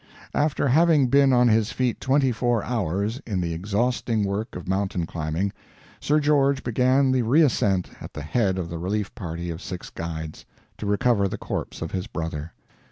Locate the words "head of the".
8.23-8.79